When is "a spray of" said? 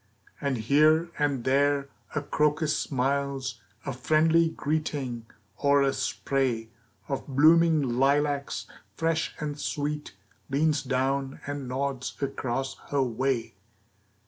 5.83-7.27